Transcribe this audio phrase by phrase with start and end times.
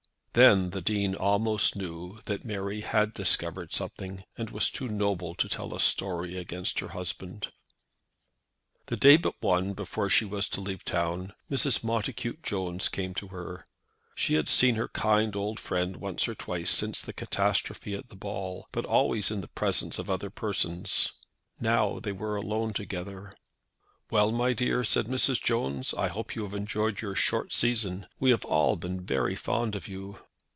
[0.33, 5.49] Then the Dean almost knew that Mary had discovered something, and was too noble to
[5.49, 7.51] tell a story against her husband.
[8.85, 11.83] The day but one before she was to leave town Mrs.
[11.83, 13.65] Montacute Jones came to her.
[14.15, 18.15] She had seen her kind old friend once or twice since the catastrophe at the
[18.15, 21.11] ball, but always in the presence of other persons.
[21.59, 23.33] Now they were alone together.
[24.09, 25.41] "Well, my dear," said Mrs.
[25.41, 28.07] Jones, "I hope you have enjoyed your short season.
[28.19, 30.19] We have all been very fond of you."